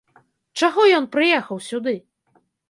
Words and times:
Чаго 0.61 0.81
ён 0.99 1.05
прыехаў 1.17 1.61
сюды? 1.69 1.95